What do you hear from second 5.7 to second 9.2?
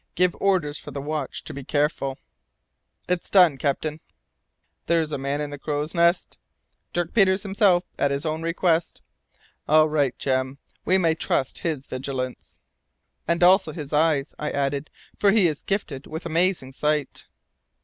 nest?" "Dirk Peters himself, at his own request."